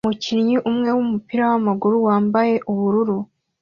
Umukinnyi 0.05 0.55
umwe 0.69 0.89
wumupira 0.95 1.43
wamaguru 1.51 1.97
wambaye 2.07 2.55
ubururu 2.71 3.17